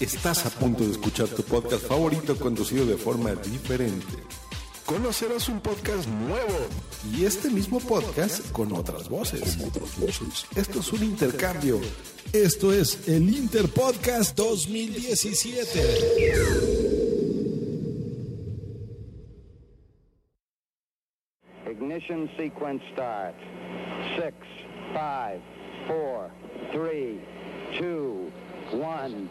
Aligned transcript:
Estás 0.00 0.46
a 0.46 0.50
punto 0.50 0.84
de 0.84 0.92
escuchar 0.92 1.26
tu 1.26 1.42
podcast 1.42 1.84
favorito 1.84 2.36
conducido 2.38 2.86
de 2.86 2.96
forma 2.96 3.34
diferente. 3.34 4.06
Conocerás 4.86 5.48
un 5.48 5.60
podcast 5.60 6.06
nuevo 6.08 6.56
y 7.12 7.24
este 7.24 7.50
mismo 7.50 7.80
podcast 7.80 8.52
con 8.52 8.72
otras 8.72 9.08
voces. 9.08 9.58
Esto 10.54 10.78
es 10.78 10.92
un 10.92 11.02
intercambio. 11.02 11.80
Esto 12.32 12.72
es 12.72 13.08
el 13.08 13.28
Interpodcast 13.28 14.36
2017. 14.36 16.78
Ignition 21.68 22.30
sequence 22.36 22.82
start. 22.92 23.34
Six, 24.16 24.34
five, 24.94 25.40
four, 25.88 26.30
three, 26.72 27.20
two, 27.78 28.30
one, 28.72 29.28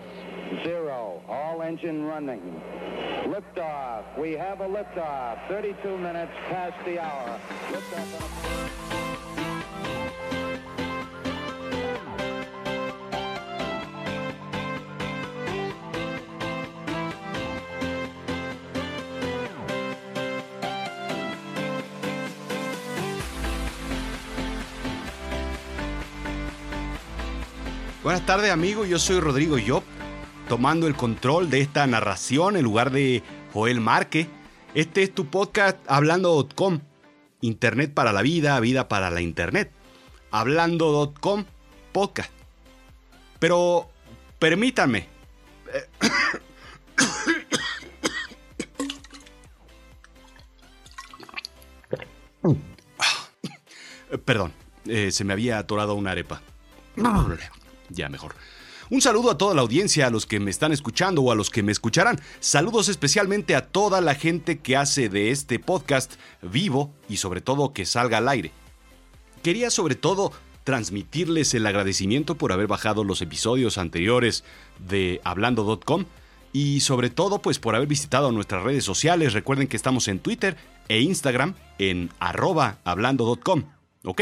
zero. 0.64 1.22
All 1.27 1.62
engine 1.62 2.05
running. 2.05 2.62
Liftoff. 3.26 4.04
We 4.18 4.34
have 4.34 4.62
a 4.62 4.68
liftoff. 4.68 5.48
32 5.48 5.98
minutes 5.98 6.32
past 6.50 6.76
the 6.86 7.00
hour. 7.00 7.40
Buenas 28.08 28.26
tardes 28.26 28.49
amigos, 28.52 28.88
yo 28.88 28.99
soy 28.99 29.20
Rodrigo 29.20 29.58
Job, 29.58 29.84
tomando 30.48 30.88
el 30.88 30.96
control 30.96 31.50
de 31.50 31.60
esta 31.62 31.88
narración 31.88 32.55
en 32.55 32.63
lugar 32.63 32.91
de 32.91 33.24
Joel 33.54 33.82
Marque. 33.82 34.27
Este 34.74 35.04
es 35.04 35.13
tu 35.13 35.27
podcast 35.27 35.77
hablando.com, 35.88 36.80
Internet 37.41 37.94
para 37.94 38.13
la 38.13 38.21
vida, 38.21 38.58
vida 38.60 38.88
para 38.88 39.12
la 39.12 39.21
Internet. 39.21 39.71
Hablando.com, 40.32 41.46
podcast. 41.91 42.32
Pero 43.40 43.90
permítanme. 44.40 45.08
Perdón, 54.26 54.54
eh, 54.86 55.12
se 55.12 55.26
me 55.26 55.34
había 55.34 55.60
atorado 55.60 55.93
una 55.96 56.12
arepa. 56.12 56.41
Ya 57.90 58.10
mejor. 58.10 58.36
Un 58.90 59.02
saludo 59.02 59.32
a 59.32 59.38
toda 59.38 59.54
la 59.54 59.62
audiencia, 59.62 60.07
a 60.07 60.10
los 60.10 60.26
que 60.26 60.40
me 60.40 60.49
están 60.49 60.71
escuchando 60.71 61.21
o 61.21 61.32
a 61.32 61.35
los 61.35 61.49
que 61.49 61.62
me 61.62 61.74
escucharán. 61.74 62.21
Saludos 62.40 62.88
especialmente 62.88 63.55
a 63.55 63.66
toda 63.66 63.99
la 63.99 64.16
gente 64.16 64.59
que 64.59 64.78
hace 64.78 65.09
de 65.09 65.31
este 65.31 65.59
podcast 65.59 66.13
vivo 66.41 66.94
y 67.09 67.18
sobre 67.18 67.41
todo 67.41 67.74
que 67.74 67.85
salga 67.85 68.19
al 68.19 68.30
aire. 68.30 68.52
Quería 69.44 69.69
sobre 69.72 69.96
todo 69.96 70.31
transmitirles 70.63 71.53
el 71.53 71.66
agradecimiento 71.66 72.35
por 72.35 72.52
haber 72.52 72.68
bajado 72.68 73.03
los 73.03 73.22
episodios 73.22 73.78
anteriores 73.78 74.46
de 74.88 75.22
hablando.com 75.24 76.06
y 76.53 76.80
sobre 76.80 77.09
todo 77.09 77.41
pues 77.41 77.59
por 77.59 77.75
haber 77.75 77.88
visitado 77.88 78.31
nuestras 78.31 78.63
redes 78.63 78.85
sociales. 78.85 79.34
Recuerden 79.34 79.68
que 79.68 79.78
estamos 79.78 80.08
en 80.08 80.19
Twitter 80.19 80.56
e 80.88 81.02
Instagram 81.02 81.56
en 81.78 82.09
arroba 82.19 82.80
hablando.com, 82.85 83.63
¿ok? 84.06 84.22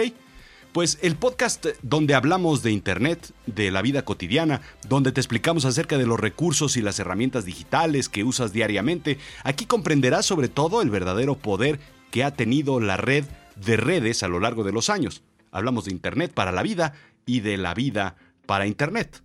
Pues 0.75 0.99
el 1.01 1.15
podcast 1.15 1.67
donde 1.83 2.15
hablamos 2.15 2.61
de 2.61 2.69
Internet, 2.69 3.33
de 3.45 3.71
la 3.71 3.81
vida 3.81 4.03
cotidiana, 4.03 4.59
donde 4.89 5.13
te 5.13 5.21
explicamos 5.21 5.63
acerca 5.63 5.97
de 5.97 6.05
los 6.05 6.19
recursos 6.19 6.75
y 6.75 6.81
las 6.81 6.99
herramientas 6.99 7.45
digitales 7.45 8.09
que 8.09 8.25
usas 8.25 8.51
diariamente, 8.51 9.17
aquí 9.45 9.67
comprenderás 9.67 10.25
sobre 10.25 10.49
todo 10.49 10.81
el 10.81 10.89
verdadero 10.89 11.35
poder 11.35 11.79
que 12.11 12.25
ha 12.25 12.33
tenido 12.33 12.81
la 12.81 12.97
red 12.97 13.23
de 13.55 13.77
redes 13.77 14.21
a 14.21 14.27
lo 14.27 14.41
largo 14.41 14.65
de 14.65 14.73
los 14.73 14.89
años. 14.89 15.23
Hablamos 15.49 15.85
de 15.85 15.91
Internet 15.91 16.33
para 16.33 16.51
la 16.51 16.61
vida 16.61 16.91
y 17.25 17.39
de 17.39 17.55
la 17.55 17.73
vida 17.73 18.17
para 18.45 18.67
Internet. 18.67 19.23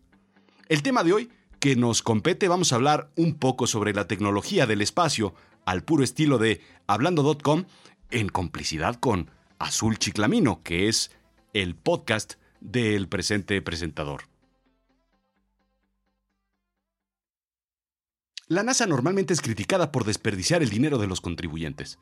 El 0.69 0.85
tema 0.85 1.03
de 1.03 1.15
hoy 1.15 1.31
que 1.59 1.75
nos 1.75 2.03
compete 2.03 2.47
vamos 2.47 2.73
a 2.73 2.77
hablar 2.77 3.11
un 3.17 3.35
poco 3.35 3.67
sobre 3.67 3.93
la 3.93 4.07
tecnología 4.07 4.69
del 4.69 4.83
espacio 4.83 5.35
al 5.65 5.83
puro 5.83 6.05
estilo 6.05 6.39
de 6.39 6.61
hablando.com 6.87 7.65
en 8.13 8.29
complicidad 8.29 8.95
con 8.95 9.33
Azul 9.59 9.99
Chiclamino, 9.99 10.63
que 10.63 10.87
es 10.87 11.11
el 11.53 11.75
podcast 11.75 12.35
del 12.61 13.09
presente 13.09 13.61
presentador. 13.63 14.23
La 18.47 18.63
NASA 18.63 18.87
normalmente 18.87 19.33
es 19.33 19.41
criticada 19.41 19.93
por 19.93 20.05
desperdiciar 20.05 20.63
el 20.63 20.71
dinero 20.71 20.99
de 20.99 21.07
los 21.07 21.21
contribuyentes. 21.21 21.99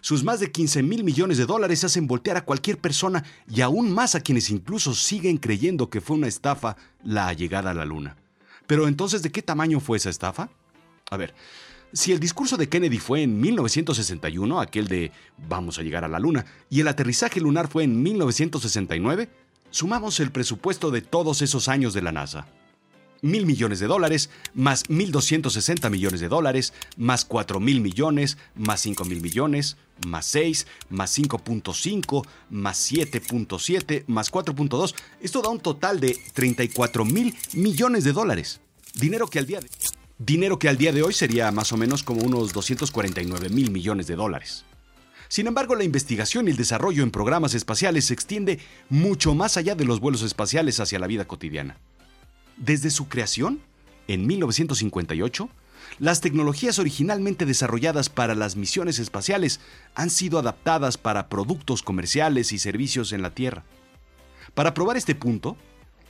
Sus 0.00 0.24
más 0.24 0.40
de 0.40 0.50
15 0.50 0.82
mil 0.82 1.04
millones 1.04 1.36
de 1.36 1.44
dólares 1.44 1.84
hacen 1.84 2.06
voltear 2.06 2.36
a 2.36 2.44
cualquier 2.44 2.78
persona 2.78 3.24
y 3.46 3.60
aún 3.60 3.92
más 3.92 4.14
a 4.14 4.20
quienes 4.20 4.50
incluso 4.50 4.94
siguen 4.94 5.36
creyendo 5.36 5.90
que 5.90 6.00
fue 6.00 6.16
una 6.16 6.28
estafa 6.28 6.76
la 7.04 7.32
llegada 7.34 7.72
a 7.72 7.74
la 7.74 7.84
Luna. 7.84 8.16
Pero 8.66 8.88
entonces, 8.88 9.22
¿de 9.22 9.30
qué 9.30 9.42
tamaño 9.42 9.80
fue 9.80 9.98
esa 9.98 10.08
estafa? 10.08 10.48
A 11.10 11.16
ver, 11.16 11.34
si 11.92 12.12
el 12.12 12.20
discurso 12.20 12.56
de 12.56 12.68
Kennedy 12.68 12.98
fue 12.98 13.22
en 13.22 13.40
1961, 13.40 14.60
aquel 14.60 14.88
de 14.88 15.12
vamos 15.48 15.78
a 15.78 15.82
llegar 15.82 16.04
a 16.04 16.08
la 16.08 16.18
Luna, 16.18 16.44
y 16.70 16.80
el 16.80 16.88
aterrizaje 16.88 17.40
lunar 17.40 17.68
fue 17.68 17.84
en 17.84 18.02
1969, 18.02 19.28
sumamos 19.70 20.20
el 20.20 20.30
presupuesto 20.30 20.90
de 20.90 21.02
todos 21.02 21.42
esos 21.42 21.68
años 21.68 21.94
de 21.94 22.02
la 22.02 22.12
NASA. 22.12 22.46
Mil 23.20 23.46
millones 23.46 23.78
de 23.78 23.86
dólares, 23.86 24.30
más 24.52 24.84
1.260 24.88 25.88
millones 25.90 26.20
de 26.20 26.28
dólares, 26.28 26.72
más 26.96 27.24
4 27.24 27.60
mil 27.60 27.80
millones, 27.80 28.36
más 28.56 28.80
5 28.80 29.04
mil 29.04 29.20
millones, 29.20 29.76
más 30.08 30.26
6, 30.26 30.66
más 30.90 31.16
5.5, 31.16 32.26
más 32.50 32.90
7.7, 32.90 34.04
más 34.08 34.32
4.2. 34.32 34.94
Esto 35.20 35.40
da 35.40 35.50
un 35.50 35.60
total 35.60 36.00
de 36.00 36.18
34 36.32 37.04
mil 37.04 37.36
millones 37.52 38.02
de 38.02 38.12
dólares. 38.12 38.60
Dinero 38.94 39.28
que 39.28 39.38
al 39.38 39.46
día 39.46 39.60
de... 39.60 39.68
Dinero 40.24 40.56
que 40.56 40.68
al 40.68 40.76
día 40.76 40.92
de 40.92 41.02
hoy 41.02 41.12
sería 41.12 41.50
más 41.50 41.72
o 41.72 41.76
menos 41.76 42.04
como 42.04 42.22
unos 42.22 42.52
249 42.52 43.48
mil 43.48 43.72
millones 43.72 44.06
de 44.06 44.14
dólares. 44.14 44.64
Sin 45.26 45.48
embargo, 45.48 45.74
la 45.74 45.82
investigación 45.82 46.46
y 46.46 46.52
el 46.52 46.56
desarrollo 46.56 47.02
en 47.02 47.10
programas 47.10 47.54
espaciales 47.54 48.04
se 48.04 48.14
extiende 48.14 48.60
mucho 48.88 49.34
más 49.34 49.56
allá 49.56 49.74
de 49.74 49.84
los 49.84 49.98
vuelos 49.98 50.22
espaciales 50.22 50.78
hacia 50.78 51.00
la 51.00 51.08
vida 51.08 51.24
cotidiana. 51.24 51.76
Desde 52.56 52.90
su 52.90 53.08
creación, 53.08 53.62
en 54.06 54.24
1958, 54.28 55.48
las 55.98 56.20
tecnologías 56.20 56.78
originalmente 56.78 57.44
desarrolladas 57.44 58.08
para 58.08 58.36
las 58.36 58.54
misiones 58.54 59.00
espaciales 59.00 59.58
han 59.96 60.08
sido 60.08 60.38
adaptadas 60.38 60.98
para 60.98 61.28
productos 61.28 61.82
comerciales 61.82 62.52
y 62.52 62.60
servicios 62.60 63.12
en 63.12 63.22
la 63.22 63.34
Tierra. 63.34 63.64
Para 64.54 64.72
probar 64.72 64.96
este 64.96 65.16
punto, 65.16 65.56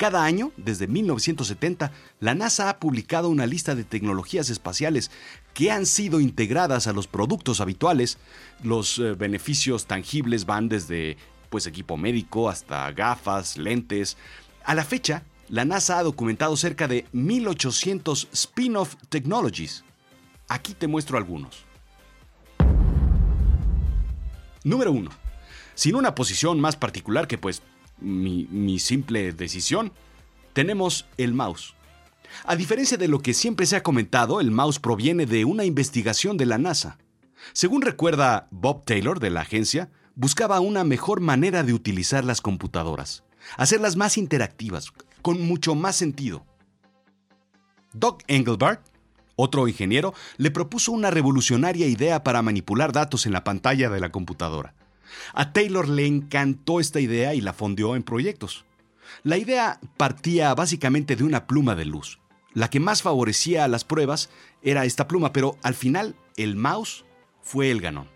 cada 0.03 0.25
año, 0.25 0.51
desde 0.57 0.89
1970, 0.89 1.93
la 2.19 2.35
NASA 2.35 2.69
ha 2.69 2.81
publicado 2.81 3.29
una 3.29 3.47
lista 3.47 3.77
de 3.77 3.85
tecnologías 3.85 4.51
espaciales 4.51 5.13
que 5.55 5.71
han 5.71 5.87
sido 5.87 6.19
integradas 6.19 6.89
a 6.89 6.93
los 6.93 7.07
productos 7.07 7.61
habituales. 7.61 8.19
Los 8.65 8.99
eh, 8.99 9.13
beneficios 9.13 9.87
tangibles 9.87 10.45
van 10.45 10.69
desde 10.69 11.19
pues, 11.51 11.69
equipo 11.69 11.97
médico 11.97 12.51
hasta 12.51 12.91
gafas, 12.91 13.57
lentes. 13.57 14.17
A 14.65 14.75
la 14.75 14.85
fecha, 14.85 15.23
la 15.49 15.65
NASA 15.65 16.01
ha 16.01 16.03
documentado 16.03 16.57
cerca 16.57 16.89
de 16.89 17.07
1800 17.13 18.27
spin-off 18.33 18.97
technologies. 19.09 19.85
Aquí 20.49 20.75
te 20.75 20.89
muestro 20.89 21.17
algunos. 21.17 21.65
Número 24.65 24.91
1. 24.91 25.13
Sin 25.77 25.95
una 25.95 26.17
posición 26.17 26.59
más 26.59 26.75
particular 26.75 27.29
que 27.29 27.39
pues 27.39 27.63
mi, 28.03 28.79
simple 28.79 29.33
decisión, 29.33 29.93
tenemos 30.53 31.07
el 31.17 31.33
mouse. 31.33 31.75
A 32.45 32.57
diferencia 32.57 32.97
de 32.97 33.09
lo 33.09 33.21
que 33.21 33.35
siempre 33.35 33.67
se 33.67 33.77
ha 33.77 33.83
comentado, 33.83 34.41
el 34.41 34.51
mouse 34.51 34.79
proviene 34.79 35.27
de 35.27 35.45
una 35.45 35.65
investigación 35.65 36.37
de 36.37 36.47
la 36.47 36.59
NASA. 36.59 36.99
Según 37.53 37.83
recuerda 37.83 38.49
Bob 38.51 38.85
Taylor 38.85 39.21
de 39.21 39.31
la 39.31 39.43
agencia, 39.43 39.91
buscaba 40.15 40.61
una 40.61 40.85
mejor 40.85 41.21
manera 41.21 41.63
de 41.63 41.73
utilizar 41.73 42.25
las 42.25 42.41
computadoras, 42.41 43.25
hacerlas 43.57 43.97
más 43.97 44.19
interactivas, 44.19 44.93
con 45.21 45.41
mucho 45.41 45.75
más 45.75 45.97
sentido. 45.97 46.45
Doc 47.93 48.23
Engelbart, 48.27 48.87
otro 49.37 49.69
ingeniero, 49.69 50.15
le 50.37 50.51
propuso 50.51 50.93
una 50.93 51.11
revolucionaria 51.11 51.87
idea 51.87 52.23
para 52.23 52.43
manipular 52.43 52.93
datos 52.93 53.27
en 53.27 53.33
la 53.33 53.45
pantalla 53.45 53.91
de 53.91 54.01
la 54.01 54.11
computadora. 54.11 54.75
A 55.35 55.53
Taylor 55.53 55.89
le 55.89 56.07
encantó 56.07 56.81
esta 56.81 57.01
idea 57.01 57.35
y 57.35 57.41
la 57.41 57.53
fondeó 57.53 57.97
en 57.97 58.03
proyectos. 58.03 58.65
La 59.23 59.39
idea 59.39 59.81
partía 59.97 60.55
básicamente 60.55 61.17
de 61.17 61.25
una 61.25 61.47
pluma 61.47 61.75
de 61.75 61.85
luz. 61.85 62.19
La 62.55 62.71
que 62.71 62.81
más 62.81 63.03
favorecía 63.03 63.65
a 63.65 63.69
las 63.69 63.85
pruebas 63.85 64.31
era 64.63 64.85
esta 64.85 65.09
pluma, 65.09 65.33
pero 65.33 65.57
al 65.63 65.75
final 65.75 66.15
el 66.37 66.57
mouse 66.57 67.05
fue 67.43 67.71
el 67.71 67.81
ganón. 67.81 68.09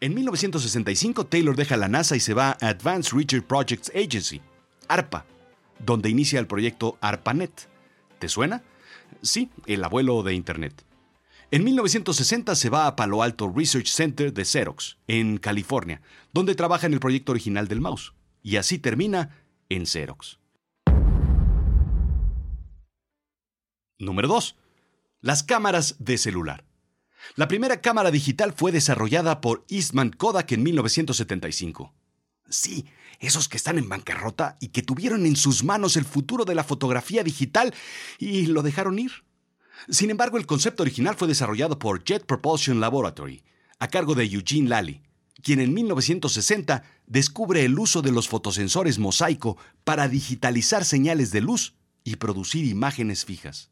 En 0.00 0.14
1965 0.14 1.26
Taylor 1.26 1.54
deja 1.54 1.76
la 1.76 1.88
NASA 1.88 2.16
y 2.16 2.20
se 2.20 2.34
va 2.34 2.56
a 2.60 2.68
Advanced 2.68 3.16
Research 3.16 3.46
Projects 3.46 3.92
Agency, 3.94 4.40
ARPA, 4.88 5.24
donde 5.78 6.10
inicia 6.10 6.40
el 6.40 6.46
proyecto 6.46 6.98
ARPANET. 7.00 7.68
¿Te 8.18 8.28
suena? 8.28 8.62
Sí, 9.22 9.50
el 9.66 9.84
abuelo 9.84 10.22
de 10.22 10.34
Internet. 10.34 10.84
En 11.54 11.64
1960 11.64 12.54
se 12.54 12.70
va 12.70 12.86
a 12.86 12.96
Palo 12.96 13.22
Alto 13.22 13.52
Research 13.54 13.88
Center 13.88 14.32
de 14.32 14.46
Xerox, 14.46 14.96
en 15.06 15.36
California, 15.36 16.00
donde 16.32 16.54
trabaja 16.54 16.86
en 16.86 16.94
el 16.94 16.98
proyecto 16.98 17.32
original 17.32 17.68
del 17.68 17.82
mouse. 17.82 18.14
Y 18.42 18.56
así 18.56 18.78
termina 18.78 19.44
en 19.68 19.84
Xerox. 19.84 20.38
Número 23.98 24.28
2. 24.28 24.56
Las 25.20 25.42
cámaras 25.42 25.96
de 25.98 26.16
celular. 26.16 26.64
La 27.36 27.48
primera 27.48 27.82
cámara 27.82 28.10
digital 28.10 28.54
fue 28.54 28.72
desarrollada 28.72 29.42
por 29.42 29.66
Eastman 29.68 30.08
Kodak 30.08 30.52
en 30.52 30.62
1975. 30.62 31.92
Sí, 32.48 32.86
esos 33.20 33.50
que 33.50 33.58
están 33.58 33.76
en 33.76 33.90
bancarrota 33.90 34.56
y 34.58 34.68
que 34.68 34.80
tuvieron 34.80 35.26
en 35.26 35.36
sus 35.36 35.64
manos 35.64 35.98
el 35.98 36.06
futuro 36.06 36.46
de 36.46 36.54
la 36.54 36.64
fotografía 36.64 37.22
digital 37.22 37.74
y 38.18 38.46
lo 38.46 38.62
dejaron 38.62 38.98
ir. 38.98 39.12
Sin 39.88 40.10
embargo, 40.10 40.38
el 40.38 40.46
concepto 40.46 40.82
original 40.82 41.16
fue 41.16 41.28
desarrollado 41.28 41.78
por 41.78 42.04
Jet 42.04 42.24
Propulsion 42.24 42.80
Laboratory, 42.80 43.42
a 43.78 43.88
cargo 43.88 44.14
de 44.14 44.24
Eugene 44.24 44.68
Lally, 44.68 45.02
quien 45.42 45.60
en 45.60 45.74
1960 45.74 46.84
descubre 47.06 47.64
el 47.64 47.78
uso 47.78 48.00
de 48.02 48.12
los 48.12 48.28
fotosensores 48.28 48.98
mosaico 48.98 49.56
para 49.84 50.08
digitalizar 50.08 50.84
señales 50.84 51.32
de 51.32 51.40
luz 51.40 51.74
y 52.04 52.16
producir 52.16 52.64
imágenes 52.64 53.24
fijas. 53.24 53.70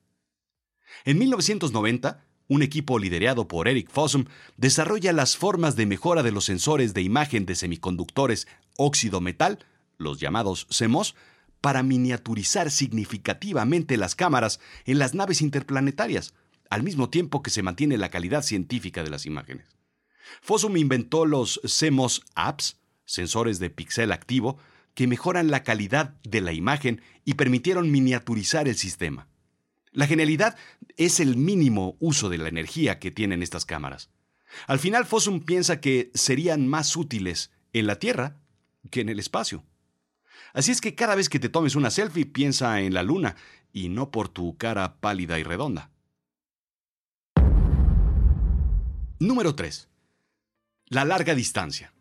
En 1.04 1.18
1990, 1.18 2.24
un 2.48 2.62
equipo 2.62 2.98
liderado 2.98 3.46
por 3.46 3.68
Eric 3.68 3.88
Fossum 3.90 4.24
desarrolla 4.56 5.12
las 5.12 5.36
formas 5.36 5.76
de 5.76 5.86
mejora 5.86 6.24
de 6.24 6.32
los 6.32 6.44
sensores 6.46 6.94
de 6.94 7.02
imagen 7.02 7.46
de 7.46 7.54
semiconductores 7.54 8.48
óxido-metal, 8.76 9.64
los 9.98 10.18
llamados 10.18 10.66
CMOS, 10.76 11.14
para 11.60 11.82
miniaturizar 11.82 12.70
significativamente 12.70 13.96
las 13.96 14.14
cámaras 14.14 14.60
en 14.84 14.98
las 14.98 15.14
naves 15.14 15.42
interplanetarias, 15.42 16.34
al 16.70 16.82
mismo 16.82 17.10
tiempo 17.10 17.42
que 17.42 17.50
se 17.50 17.62
mantiene 17.62 17.98
la 17.98 18.10
calidad 18.10 18.42
científica 18.42 19.02
de 19.02 19.10
las 19.10 19.26
imágenes. 19.26 19.66
Fossum 20.40 20.76
inventó 20.76 21.26
los 21.26 21.60
CMOS 21.64 22.22
apps, 22.34 22.78
sensores 23.04 23.58
de 23.58 23.70
pixel 23.70 24.12
activo, 24.12 24.58
que 24.94 25.06
mejoran 25.06 25.50
la 25.50 25.62
calidad 25.62 26.14
de 26.22 26.40
la 26.40 26.52
imagen 26.52 27.02
y 27.24 27.34
permitieron 27.34 27.90
miniaturizar 27.90 28.68
el 28.68 28.76
sistema. 28.76 29.28
La 29.92 30.06
genialidad 30.06 30.56
es 30.96 31.20
el 31.20 31.36
mínimo 31.36 31.96
uso 31.98 32.28
de 32.28 32.38
la 32.38 32.48
energía 32.48 32.98
que 32.98 33.10
tienen 33.10 33.42
estas 33.42 33.64
cámaras. 33.64 34.10
Al 34.66 34.78
final, 34.78 35.06
Fossum 35.06 35.40
piensa 35.40 35.80
que 35.80 36.10
serían 36.14 36.66
más 36.66 36.96
útiles 36.96 37.50
en 37.72 37.86
la 37.86 37.96
Tierra 37.96 38.36
que 38.90 39.00
en 39.00 39.08
el 39.08 39.18
espacio. 39.18 39.64
Así 40.52 40.70
es 40.72 40.80
que 40.80 40.94
cada 40.94 41.14
vez 41.14 41.28
que 41.28 41.38
te 41.38 41.48
tomes 41.48 41.76
una 41.76 41.90
selfie, 41.90 42.26
piensa 42.26 42.80
en 42.80 42.94
la 42.94 43.02
luna 43.02 43.36
y 43.72 43.88
no 43.88 44.10
por 44.10 44.28
tu 44.28 44.56
cara 44.56 44.96
pálida 45.00 45.38
y 45.38 45.42
redonda. 45.42 45.90
Número 49.18 49.54
3. 49.54 49.88
La 50.86 51.04
larga 51.04 51.34
distancia. 51.34 51.92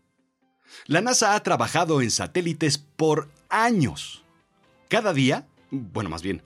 La 0.85 1.01
NASA 1.01 1.35
ha 1.35 1.43
trabajado 1.43 2.01
en 2.01 2.11
satélites 2.11 2.77
por 2.77 3.29
años. 3.49 4.23
Cada 4.87 5.13
día, 5.13 5.47
bueno, 5.69 6.09
más 6.09 6.21
bien, 6.21 6.41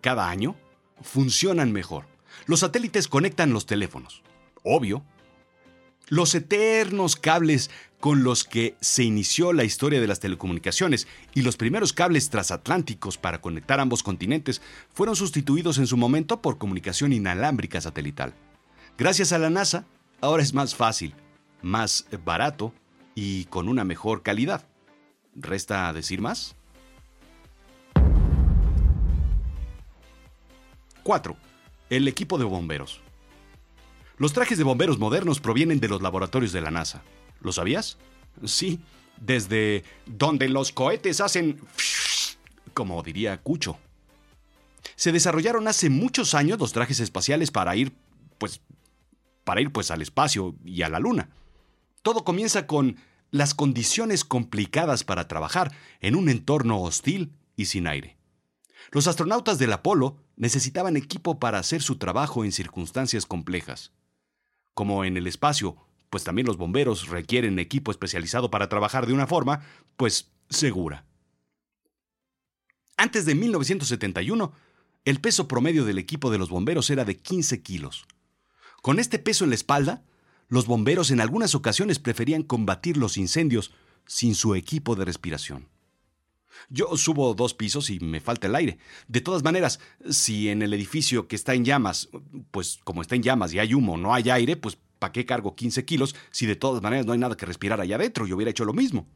cada 0.00 0.30
año, 0.30 0.56
funcionan 1.02 1.72
mejor. 1.72 2.06
Los 2.46 2.60
satélites 2.60 3.08
conectan 3.08 3.52
los 3.52 3.66
teléfonos. 3.66 4.22
Obvio. 4.62 5.04
Los 6.08 6.34
eternos 6.34 7.16
cables 7.16 7.70
con 7.98 8.22
los 8.22 8.44
que 8.44 8.76
se 8.82 9.02
inició 9.02 9.54
la 9.54 9.64
historia 9.64 10.00
de 10.00 10.06
las 10.06 10.20
telecomunicaciones 10.20 11.08
y 11.34 11.40
los 11.40 11.56
primeros 11.56 11.94
cables 11.94 12.28
transatlánticos 12.28 13.16
para 13.16 13.40
conectar 13.40 13.80
ambos 13.80 14.02
continentes 14.02 14.60
fueron 14.92 15.16
sustituidos 15.16 15.78
en 15.78 15.86
su 15.86 15.96
momento 15.96 16.42
por 16.42 16.58
comunicación 16.58 17.14
inalámbrica 17.14 17.80
satelital. 17.80 18.34
Gracias 18.98 19.32
a 19.32 19.38
la 19.38 19.48
NASA, 19.48 19.86
ahora 20.20 20.42
es 20.42 20.52
más 20.52 20.74
fácil, 20.74 21.14
más 21.62 22.06
barato 22.24 22.74
y 23.14 23.46
con 23.46 23.68
una 23.68 23.84
mejor 23.84 24.22
calidad. 24.22 24.68
¿Resta 25.34 25.90
decir 25.94 26.20
más? 26.20 26.54
4. 31.02 31.36
El 31.88 32.08
equipo 32.08 32.36
de 32.36 32.44
bomberos. 32.44 33.03
Los 34.16 34.32
trajes 34.32 34.58
de 34.58 34.64
bomberos 34.64 34.98
modernos 34.98 35.40
provienen 35.40 35.80
de 35.80 35.88
los 35.88 36.00
laboratorios 36.00 36.52
de 36.52 36.60
la 36.60 36.70
NASA. 36.70 37.02
¿Lo 37.40 37.52
sabías? 37.52 37.98
Sí, 38.44 38.80
desde 39.20 39.84
donde 40.06 40.48
los 40.48 40.72
cohetes 40.72 41.20
hacen... 41.20 41.60
como 42.74 43.02
diría 43.02 43.40
Cucho. 43.42 43.78
Se 44.96 45.10
desarrollaron 45.10 45.66
hace 45.66 45.90
muchos 45.90 46.34
años 46.34 46.58
los 46.58 46.72
trajes 46.72 47.00
espaciales 47.00 47.50
para 47.50 47.74
ir, 47.74 47.92
pues, 48.38 48.60
para 49.42 49.60
ir 49.60 49.72
pues 49.72 49.90
al 49.90 50.02
espacio 50.02 50.54
y 50.64 50.82
a 50.82 50.88
la 50.88 51.00
luna. 51.00 51.30
Todo 52.02 52.24
comienza 52.24 52.66
con 52.66 52.96
las 53.30 53.54
condiciones 53.54 54.24
complicadas 54.24 55.02
para 55.02 55.26
trabajar 55.26 55.72
en 56.00 56.14
un 56.14 56.28
entorno 56.28 56.80
hostil 56.80 57.32
y 57.56 57.64
sin 57.64 57.88
aire. 57.88 58.16
Los 58.92 59.08
astronautas 59.08 59.58
del 59.58 59.72
Apolo 59.72 60.18
necesitaban 60.36 60.96
equipo 60.96 61.40
para 61.40 61.58
hacer 61.58 61.82
su 61.82 61.96
trabajo 61.96 62.44
en 62.44 62.52
circunstancias 62.52 63.26
complejas. 63.26 63.92
Como 64.74 65.04
en 65.04 65.16
el 65.16 65.26
espacio, 65.26 65.76
pues 66.10 66.24
también 66.24 66.46
los 66.46 66.56
bomberos 66.56 67.08
requieren 67.08 67.58
equipo 67.58 67.90
especializado 67.90 68.50
para 68.50 68.68
trabajar 68.68 69.06
de 69.06 69.12
una 69.12 69.26
forma, 69.26 69.64
pues, 69.96 70.32
segura. 70.50 71.06
Antes 72.96 73.24
de 73.24 73.34
1971, 73.34 74.52
el 75.04 75.20
peso 75.20 75.48
promedio 75.48 75.84
del 75.84 75.98
equipo 75.98 76.30
de 76.30 76.38
los 76.38 76.48
bomberos 76.48 76.88
era 76.90 77.04
de 77.04 77.16
15 77.16 77.62
kilos. 77.62 78.06
Con 78.82 78.98
este 78.98 79.18
peso 79.18 79.44
en 79.44 79.50
la 79.50 79.56
espalda, 79.56 80.04
los 80.48 80.66
bomberos 80.66 81.10
en 81.10 81.20
algunas 81.20 81.54
ocasiones 81.54 81.98
preferían 81.98 82.42
combatir 82.42 82.96
los 82.96 83.16
incendios 83.16 83.72
sin 84.06 84.34
su 84.34 84.54
equipo 84.54 84.94
de 84.94 85.04
respiración. 85.04 85.68
Yo 86.68 86.96
subo 86.96 87.34
dos 87.34 87.54
pisos 87.54 87.90
y 87.90 88.00
me 88.00 88.20
falta 88.20 88.46
el 88.46 88.54
aire. 88.54 88.78
De 89.08 89.20
todas 89.20 89.42
maneras, 89.42 89.80
si 90.08 90.48
en 90.48 90.62
el 90.62 90.72
edificio 90.72 91.28
que 91.28 91.36
está 91.36 91.54
en 91.54 91.64
llamas, 91.64 92.08
pues 92.50 92.80
como 92.84 93.02
está 93.02 93.14
en 93.14 93.22
llamas 93.22 93.52
y 93.52 93.58
hay 93.58 93.74
humo, 93.74 93.96
no 93.96 94.14
hay 94.14 94.30
aire, 94.30 94.56
pues 94.56 94.78
¿para 94.98 95.12
qué 95.12 95.26
cargo 95.26 95.54
15 95.54 95.84
kilos 95.84 96.14
si 96.30 96.46
de 96.46 96.56
todas 96.56 96.82
maneras 96.82 97.06
no 97.06 97.12
hay 97.12 97.18
nada 97.18 97.36
que 97.36 97.46
respirar 97.46 97.80
allá 97.80 97.96
adentro? 97.96 98.26
Yo 98.26 98.36
hubiera 98.36 98.50
hecho 98.50 98.64
lo 98.64 98.72
mismo. 98.72 99.06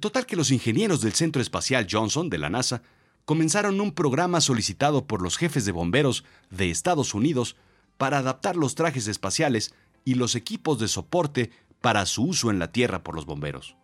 Total 0.00 0.26
que 0.26 0.36
los 0.36 0.50
ingenieros 0.50 1.00
del 1.00 1.14
Centro 1.14 1.40
Espacial 1.40 1.86
Johnson 1.90 2.28
de 2.28 2.38
la 2.38 2.50
NASA 2.50 2.82
comenzaron 3.24 3.80
un 3.80 3.92
programa 3.92 4.40
solicitado 4.40 5.06
por 5.06 5.22
los 5.22 5.36
jefes 5.36 5.64
de 5.64 5.72
bomberos 5.72 6.24
de 6.50 6.70
Estados 6.70 7.14
Unidos 7.14 7.56
para 7.96 8.18
adaptar 8.18 8.56
los 8.56 8.74
trajes 8.74 9.08
espaciales 9.08 9.74
y 10.04 10.14
los 10.14 10.34
equipos 10.34 10.78
de 10.78 10.88
soporte 10.88 11.50
para 11.80 12.06
su 12.06 12.24
uso 12.24 12.50
en 12.50 12.58
la 12.58 12.72
Tierra 12.72 13.02
por 13.02 13.14
los 13.14 13.26
bomberos. 13.26 13.76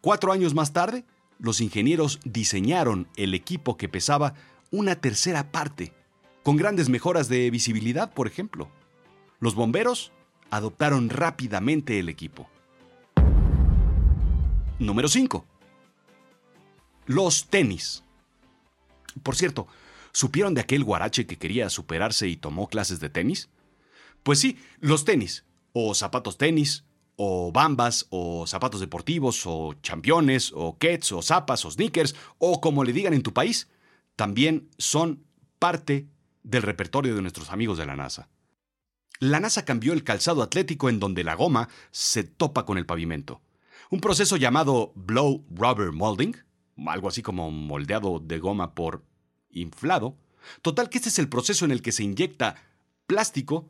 Cuatro 0.00 0.32
años 0.32 0.54
más 0.54 0.72
tarde, 0.72 1.04
los 1.38 1.60
ingenieros 1.60 2.20
diseñaron 2.24 3.08
el 3.16 3.34
equipo 3.34 3.76
que 3.76 3.88
pesaba 3.88 4.34
una 4.70 4.96
tercera 4.96 5.50
parte, 5.50 5.92
con 6.42 6.56
grandes 6.56 6.88
mejoras 6.88 7.28
de 7.28 7.50
visibilidad, 7.50 8.12
por 8.12 8.26
ejemplo. 8.26 8.70
Los 9.40 9.54
bomberos 9.54 10.12
adoptaron 10.50 11.10
rápidamente 11.10 11.98
el 11.98 12.08
equipo. 12.08 12.48
Número 14.78 15.08
5. 15.08 15.44
Los 17.06 17.48
tenis. 17.48 18.04
Por 19.22 19.36
cierto, 19.36 19.66
¿supieron 20.12 20.54
de 20.54 20.60
aquel 20.60 20.84
guarache 20.84 21.26
que 21.26 21.36
quería 21.36 21.70
superarse 21.70 22.28
y 22.28 22.36
tomó 22.36 22.68
clases 22.68 23.00
de 23.00 23.10
tenis? 23.10 23.48
Pues 24.22 24.38
sí, 24.38 24.58
los 24.80 25.04
tenis, 25.04 25.44
o 25.72 25.94
zapatos 25.94 26.38
tenis, 26.38 26.84
o 27.20 27.50
bambas, 27.50 28.06
o 28.10 28.46
zapatos 28.46 28.78
deportivos, 28.78 29.42
o 29.44 29.74
championes, 29.82 30.52
o 30.54 30.78
kets, 30.78 31.10
o 31.10 31.20
zapas, 31.20 31.64
o 31.64 31.70
sneakers, 31.70 32.14
o 32.38 32.60
como 32.60 32.84
le 32.84 32.92
digan 32.92 33.12
en 33.12 33.24
tu 33.24 33.32
país, 33.32 33.68
también 34.14 34.70
son 34.78 35.24
parte 35.58 36.06
del 36.44 36.62
repertorio 36.62 37.16
de 37.16 37.22
nuestros 37.22 37.50
amigos 37.50 37.76
de 37.76 37.86
la 37.86 37.96
NASA. 37.96 38.28
La 39.18 39.40
NASA 39.40 39.64
cambió 39.64 39.94
el 39.94 40.04
calzado 40.04 40.42
atlético 40.42 40.88
en 40.88 41.00
donde 41.00 41.24
la 41.24 41.34
goma 41.34 41.68
se 41.90 42.22
topa 42.22 42.64
con 42.64 42.78
el 42.78 42.86
pavimento. 42.86 43.42
Un 43.90 44.00
proceso 44.00 44.36
llamado 44.36 44.92
blow 44.94 45.44
rubber 45.50 45.90
molding, 45.90 46.36
algo 46.86 47.08
así 47.08 47.22
como 47.22 47.50
moldeado 47.50 48.20
de 48.20 48.38
goma 48.38 48.76
por 48.76 49.02
inflado. 49.50 50.16
Total 50.62 50.88
que 50.88 50.98
este 50.98 51.08
es 51.08 51.18
el 51.18 51.28
proceso 51.28 51.64
en 51.64 51.72
el 51.72 51.82
que 51.82 51.90
se 51.90 52.04
inyecta 52.04 52.62
plástico 53.08 53.68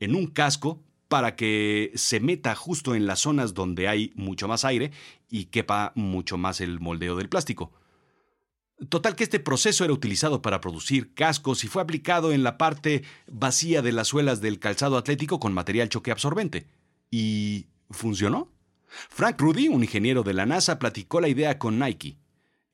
en 0.00 0.14
un 0.14 0.28
casco 0.28 0.82
para 1.08 1.36
que 1.36 1.92
se 1.94 2.20
meta 2.20 2.54
justo 2.54 2.94
en 2.94 3.06
las 3.06 3.20
zonas 3.20 3.54
donde 3.54 3.88
hay 3.88 4.12
mucho 4.14 4.48
más 4.48 4.64
aire 4.64 4.90
y 5.30 5.46
quepa 5.46 5.92
mucho 5.94 6.36
más 6.36 6.60
el 6.60 6.80
moldeo 6.80 7.16
del 7.16 7.28
plástico. 7.28 7.72
Total 8.88 9.16
que 9.16 9.24
este 9.24 9.40
proceso 9.40 9.84
era 9.84 9.94
utilizado 9.94 10.42
para 10.42 10.60
producir 10.60 11.14
cascos 11.14 11.64
y 11.64 11.68
fue 11.68 11.80
aplicado 11.80 12.32
en 12.32 12.42
la 12.42 12.58
parte 12.58 13.04
vacía 13.26 13.80
de 13.80 13.92
las 13.92 14.08
suelas 14.08 14.42
del 14.42 14.58
calzado 14.58 14.98
atlético 14.98 15.40
con 15.40 15.54
material 15.54 15.88
choque 15.88 16.10
absorbente. 16.10 16.66
¿Y 17.10 17.68
funcionó? 17.90 18.52
Frank 18.86 19.40
Rudy, 19.40 19.68
un 19.68 19.82
ingeniero 19.82 20.22
de 20.22 20.34
la 20.34 20.44
NASA, 20.44 20.78
platicó 20.78 21.20
la 21.20 21.28
idea 21.28 21.58
con 21.58 21.78
Nike. 21.78 22.18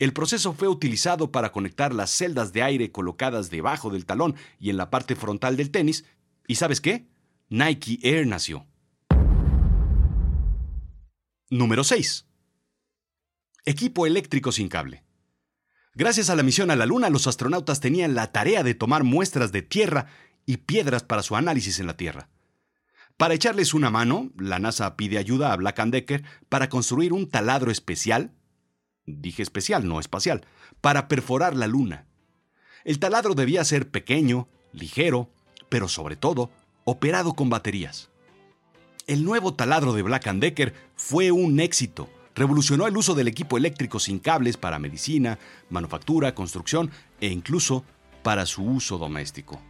El 0.01 0.13
proceso 0.13 0.53
fue 0.53 0.67
utilizado 0.67 1.31
para 1.31 1.53
conectar 1.53 1.95
las 1.95 2.11
celdas 2.11 2.53
de 2.53 2.63
aire 2.63 2.91
colocadas 2.91 3.51
debajo 3.51 3.91
del 3.91 4.05
talón 4.05 4.35
y 4.59 4.71
en 4.71 4.77
la 4.77 4.91
parte 4.91 5.15
frontal 5.15 5.57
del 5.57 5.71
tenis. 5.71 6.05
¿Y 6.49 6.57
sabes 6.57 6.81
qué? 6.81 7.07
Nike 7.55 7.99
Air 8.03 8.27
nació. 8.27 8.67
Número 11.51 11.85
6. 11.85 12.27
Equipo 13.67 14.07
eléctrico 14.07 14.53
sin 14.53 14.71
cable. 14.71 15.05
Gracias 15.93 16.31
a 16.31 16.35
la 16.35 16.45
misión 16.45 16.71
a 16.71 16.77
la 16.77 16.87
Luna, 16.87 17.11
los 17.11 17.27
astronautas 17.27 17.81
tenían 17.81 18.15
la 18.15 18.33
tarea 18.33 18.63
de 18.63 18.73
tomar 18.73 19.05
muestras 19.05 19.53
de 19.53 19.61
tierra 19.61 20.07
y 20.47 20.57
piedras 20.57 21.03
para 21.03 21.23
su 21.23 21.37
análisis 21.37 21.79
en 21.79 21.89
la 21.89 21.99
Tierra. 21.99 22.31
Para 23.19 23.35
echarles 23.35 23.75
una 23.75 23.91
mano, 23.91 24.33
la 24.39 24.59
NASA 24.59 24.97
pide 24.97 25.19
ayuda 25.19 25.53
a 25.53 25.57
Black 25.57 25.79
Decker 25.85 26.25
para 26.49 26.71
construir 26.71 27.13
un 27.13 27.29
taladro 27.29 27.71
especial 27.71 28.33
dije 29.05 29.43
especial, 29.43 29.87
no 29.87 30.01
espacial, 30.01 30.47
para 30.81 31.07
perforar 31.07 31.55
la 31.55 31.67
luna. 31.67 32.07
El 32.85 32.99
taladro 32.99 33.35
debía 33.35 33.63
ser 33.65 33.91
pequeño, 33.91 34.49
ligero, 34.73 35.29
pero 35.69 35.89
sobre 35.89 36.17
todo, 36.17 36.51
operado 36.85 37.35
con 37.35 37.51
baterías. 37.51 38.11
El 39.07 39.25
nuevo 39.25 39.55
taladro 39.55 39.93
de 39.93 40.03
Black 40.03 40.31
Decker 40.33 40.75
fue 40.97 41.33
un 41.33 41.61
éxito. 41.61 42.09
Revolucionó 42.35 42.87
el 42.87 42.97
uso 42.97 43.15
del 43.15 43.29
equipo 43.29 43.59
eléctrico 43.59 43.99
sin 43.99 44.19
cables 44.19 44.57
para 44.57 44.79
medicina, 44.79 45.39
manufactura, 45.71 46.35
construcción 46.35 46.91
e 47.21 47.29
incluso 47.29 47.85
para 48.23 48.47
su 48.47 48.63
uso 48.65 48.99
doméstico. 48.99 49.61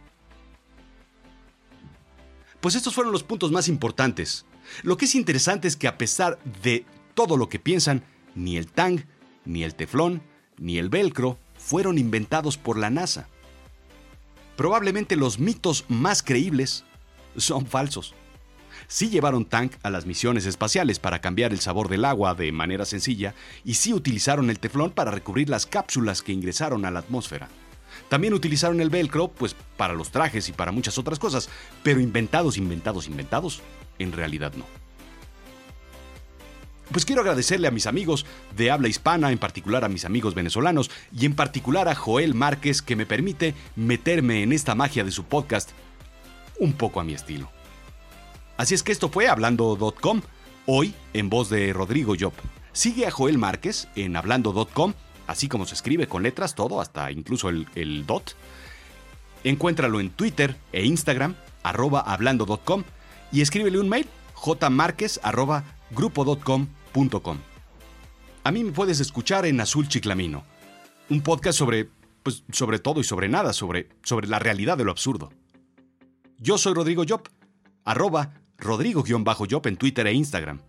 Pues 2.61 2.75
estos 2.75 2.95
fueron 2.95 3.11
los 3.11 3.23
puntos 3.23 3.51
más 3.51 3.67
importantes. 3.67 4.45
Lo 4.83 4.95
que 4.95 5.05
es 5.05 5.15
interesante 5.15 5.67
es 5.67 5.75
que 5.75 5.87
a 5.87 5.97
pesar 5.97 6.39
de 6.61 6.85
todo 7.13 7.35
lo 7.35 7.49
que 7.49 7.59
piensan, 7.59 8.03
ni 8.35 8.55
el 8.57 8.67
Tang 8.67 9.03
ni 9.45 9.63
el 9.63 9.75
teflón, 9.75 10.21
ni 10.57 10.77
el 10.77 10.89
velcro 10.89 11.37
fueron 11.57 11.97
inventados 11.97 12.57
por 12.57 12.77
la 12.77 12.89
NASA. 12.89 13.27
Probablemente 14.55 15.15
los 15.15 15.39
mitos 15.39 15.85
más 15.89 16.23
creíbles 16.23 16.85
son 17.37 17.65
falsos. 17.65 18.13
Sí 18.87 19.09
llevaron 19.09 19.45
Tank 19.45 19.73
a 19.83 19.89
las 19.89 20.05
misiones 20.05 20.45
espaciales 20.45 20.99
para 20.99 21.19
cambiar 21.19 21.51
el 21.51 21.59
sabor 21.59 21.89
del 21.89 22.05
agua 22.05 22.35
de 22.35 22.51
manera 22.51 22.85
sencilla 22.85 23.33
y 23.63 23.75
sí 23.75 23.93
utilizaron 23.93 24.49
el 24.49 24.59
teflón 24.59 24.91
para 24.91 25.11
recubrir 25.11 25.49
las 25.49 25.65
cápsulas 25.65 26.21
que 26.21 26.33
ingresaron 26.33 26.85
a 26.85 26.91
la 26.91 26.99
atmósfera. 26.99 27.49
También 28.09 28.33
utilizaron 28.33 28.81
el 28.81 28.89
velcro 28.89 29.29
pues 29.29 29.55
para 29.77 29.93
los 29.93 30.11
trajes 30.11 30.49
y 30.49 30.51
para 30.51 30.71
muchas 30.71 30.97
otras 30.97 31.19
cosas, 31.19 31.49
pero 31.81 31.99
inventados, 31.99 32.57
inventados, 32.57 33.07
inventados, 33.07 33.61
en 33.99 34.11
realidad 34.11 34.53
no. 34.55 34.65
Pues 36.91 37.05
quiero 37.05 37.21
agradecerle 37.21 37.67
a 37.67 37.71
mis 37.71 37.87
amigos 37.87 38.25
de 38.55 38.69
habla 38.69 38.87
hispana, 38.87 39.31
en 39.31 39.39
particular 39.39 39.83
a 39.83 39.89
mis 39.89 40.05
amigos 40.05 40.35
venezolanos 40.35 40.91
y 41.11 41.25
en 41.25 41.33
particular 41.33 41.87
a 41.87 41.95
Joel 41.95 42.35
Márquez 42.35 42.81
que 42.81 42.95
me 42.95 43.05
permite 43.05 43.55
meterme 43.75 44.43
en 44.43 44.51
esta 44.51 44.75
magia 44.75 45.03
de 45.03 45.11
su 45.11 45.23
podcast 45.23 45.71
un 46.59 46.73
poco 46.73 46.99
a 46.99 47.03
mi 47.03 47.13
estilo. 47.13 47.49
Así 48.57 48.75
es 48.75 48.83
que 48.83 48.91
esto 48.91 49.09
fue 49.09 49.27
hablando.com, 49.27 50.21
hoy 50.65 50.93
en 51.13 51.29
voz 51.29 51.49
de 51.49 51.73
Rodrigo 51.73 52.15
Job. 52.19 52.33
Sigue 52.71 53.05
a 53.05 53.11
Joel 53.11 53.37
Márquez 53.37 53.87
en 53.95 54.15
hablando.com, 54.15 54.93
así 55.27 55.47
como 55.47 55.65
se 55.65 55.75
escribe 55.75 56.07
con 56.07 56.23
letras, 56.23 56.55
todo, 56.55 56.81
hasta 56.81 57.11
incluso 57.11 57.49
el, 57.49 58.05
dot. 58.05 58.35
Encuéntralo 59.43 59.99
en 59.99 60.09
Twitter 60.09 60.55
e 60.71 60.85
Instagram, 60.85 61.35
arroba 61.63 61.99
hablando.com, 62.01 62.83
y 63.31 63.41
escríbele 63.41 63.79
un 63.79 63.89
mail, 63.89 64.07
jmarquez. 64.35 65.19
A 68.43 68.51
mí 68.51 68.63
me 68.63 68.71
puedes 68.71 68.99
escuchar 68.99 69.45
en 69.45 69.59
Azul 69.61 69.87
Chiclamino, 69.87 70.43
un 71.09 71.21
podcast 71.21 71.57
sobre, 71.57 71.89
pues, 72.23 72.43
sobre 72.51 72.79
todo 72.79 72.99
y 73.01 73.03
sobre 73.03 73.29
nada, 73.29 73.53
sobre, 73.53 73.89
sobre 74.03 74.27
la 74.27 74.39
realidad 74.39 74.77
de 74.77 74.83
lo 74.83 74.91
absurdo. 74.91 75.31
Yo 76.43 76.57
soy 76.57 76.73
Rodrigo 76.73 77.05
Job, 77.07 77.21
arroba 77.85 78.33
Rodrigo-Job 78.57 79.65
en 79.65 79.77
Twitter 79.77 80.05
e 80.07 80.13
Instagram. 80.13 80.59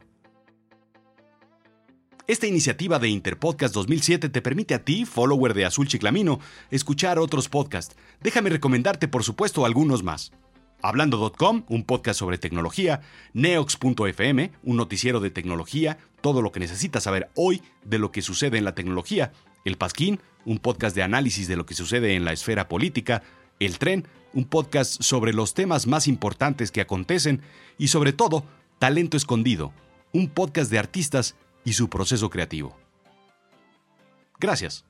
Esta 2.29 2.47
iniciativa 2.47 3.01
de 3.01 3.09
Interpodcast 3.09 3.75
2007 3.75 4.29
te 4.29 4.41
permite 4.41 4.75
a 4.75 4.85
ti, 4.85 5.05
follower 5.05 5.53
de 5.53 5.65
Azul 5.65 5.89
Chiclamino, 5.89 6.39
escuchar 6.71 7.19
otros 7.19 7.49
podcasts. 7.49 7.97
Déjame 8.21 8.51
recomendarte, 8.51 9.09
por 9.09 9.25
supuesto, 9.25 9.67
algunos 9.67 10.05
más. 10.05 10.31
Hablando.com, 10.81 11.65
un 11.67 11.83
podcast 11.83 12.21
sobre 12.21 12.39
tecnología, 12.39 13.01
Neox.fm, 13.33 14.53
un 14.63 14.77
noticiero 14.77 15.19
de 15.19 15.31
tecnología, 15.31 15.99
todo 16.21 16.41
lo 16.41 16.53
que 16.53 16.61
necesitas 16.61 17.03
saber 17.03 17.31
hoy 17.35 17.63
de 17.85 17.99
lo 17.99 18.13
que 18.13 18.23
sucede 18.23 18.59
en 18.59 18.65
la 18.65 18.77
tecnología, 18.77 19.33
El 19.65 19.77
Pasquín, 19.77 20.21
un 20.45 20.59
podcast 20.59 20.95
de 20.95 21.03
análisis 21.03 21.49
de 21.49 21.57
lo 21.57 21.67
que 21.67 21.75
sucede 21.75 22.15
en 22.15 22.25
la 22.25 22.33
esfera 22.33 22.69
política, 22.69 23.25
El 23.61 23.79
Tren, 23.79 24.07
un 24.33 24.45
podcast 24.45 25.03
sobre 25.03 25.33
los 25.33 25.55
temas 25.55 25.87
más 25.87 26.09
importantes 26.09 26.71
que 26.71 26.81
acontecen 26.81 27.43
y 27.79 27.89
sobre 27.89 28.13
todo, 28.13 28.45
Talento 28.79 29.17
Escondido, 29.17 29.73
un 30.13 30.29
podcast 30.29 30.71
de 30.71 30.79
artistas 30.79 31.37
y 31.65 31.75
su 31.75 31.89
proceso 31.89 32.31
creativo. 32.31 32.77
Gracias. 34.39 34.85